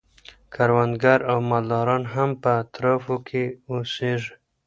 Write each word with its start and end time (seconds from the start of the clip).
کروندګر 0.53 1.19
او 1.31 1.37
مالداران 1.49 2.03
هم 2.13 2.29
په 2.41 2.49
اطرافو 2.61 3.15
کي 3.27 3.43
اوسیږي. 3.71 4.33